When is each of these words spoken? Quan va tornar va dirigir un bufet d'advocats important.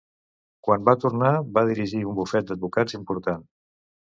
Quan 0.67 0.87
va 0.87 0.95
tornar 1.03 1.33
va 1.59 1.63
dirigir 1.73 2.01
un 2.13 2.17
bufet 2.21 2.49
d'advocats 2.49 2.99
important. 3.03 3.45